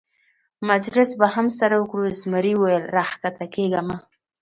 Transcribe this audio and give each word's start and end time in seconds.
مجلس 0.69 1.09
به 1.19 1.27
هم 1.35 1.47
سره 1.59 1.75
وکړو، 1.79 2.05
زمري 2.21 2.53
وویل: 2.57 2.83
را 2.95 3.03
کښته 3.09 3.45
کېږه 3.53 3.81
مه. 3.87 3.97